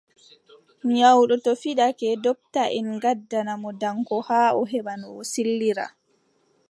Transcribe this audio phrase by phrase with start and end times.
[0.93, 5.85] Nyawɗo to fiɗake, ndoptaʼen ngaɗana mo danko haa o heɓa no o sillira.